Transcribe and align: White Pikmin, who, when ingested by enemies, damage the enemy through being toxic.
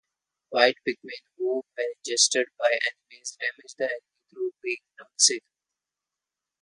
White 0.49 0.77
Pikmin, 0.83 1.21
who, 1.37 1.63
when 1.75 1.85
ingested 1.97 2.47
by 2.57 2.71
enemies, 2.89 3.37
damage 3.39 3.75
the 3.77 3.83
enemy 3.83 4.01
through 4.31 4.51
being 4.63 4.81
toxic. 4.97 5.43